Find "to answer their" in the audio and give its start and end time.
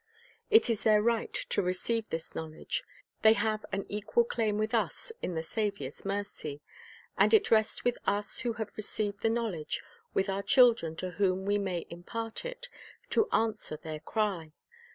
13.11-13.99